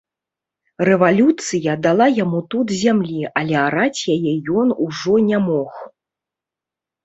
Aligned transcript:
Рэвалюцыя 0.87 1.75
дала 1.83 2.07
яму 2.23 2.41
тут 2.55 2.67
зямлі, 2.81 3.21
але 3.43 3.55
араць 3.67 4.01
яе 4.17 4.33
ён 4.65 4.77
ужо 4.89 5.13
не 5.31 5.37
мог. 5.49 5.71